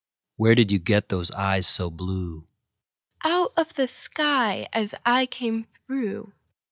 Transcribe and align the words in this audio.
Where 0.35 0.55
did 0.55 0.71
you 0.71 0.79
get 0.79 1.09
those 1.09 1.29
eyes 1.29 1.67
so 1.67 1.91
blue? 1.91 2.47
Out 3.23 3.53
of 3.55 3.75
the 3.75 3.87
sky 3.87 4.67
as 4.73 4.95
I 5.05 5.27
came 5.27 5.63
through. 5.63 6.33